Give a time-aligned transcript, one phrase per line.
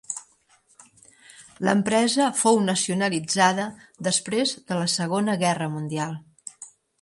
[1.67, 3.67] L'empresa fou nacionalitzada
[4.09, 6.19] després de la Segona Guerra Mundial.